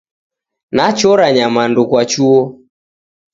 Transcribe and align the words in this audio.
Nachora 0.75 1.25
nyamandu 1.35 1.81
kwa 1.89 2.01
chuo 2.11 2.41